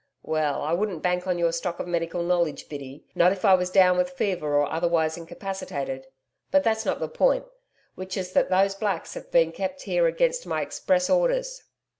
'Well, 0.23 0.63
I 0.63 0.73
wouldn't 0.73 1.03
bank 1.03 1.27
on 1.27 1.37
your 1.37 1.51
stock 1.51 1.79
of 1.79 1.85
medical 1.87 2.23
knowledge, 2.23 2.67
Biddy 2.67 3.05
not 3.13 3.31
if 3.31 3.45
I 3.45 3.53
was 3.53 3.69
down 3.69 3.97
with 3.99 4.09
fever 4.09 4.55
or 4.55 4.65
otherwise 4.65 5.15
incapacitated. 5.15 6.07
But 6.49 6.63
that's 6.63 6.85
not 6.87 6.99
the 6.99 7.07
point 7.07 7.45
which 7.93 8.17
is 8.17 8.33
that 8.33 8.49
those 8.49 8.73
blacks 8.73 9.13
have 9.13 9.29
been 9.29 9.51
kept 9.51 9.83
here 9.83 10.07
against 10.07 10.47
my 10.47 10.63
express 10.63 11.07
orders.' 11.07 11.65